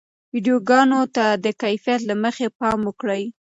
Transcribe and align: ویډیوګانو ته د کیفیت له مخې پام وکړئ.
ویډیوګانو 0.33 1.01
ته 1.15 1.25
د 1.43 1.45
کیفیت 1.61 2.01
له 2.09 2.15
مخې 2.23 2.47
پام 2.59 2.79
وکړئ. 2.85 3.23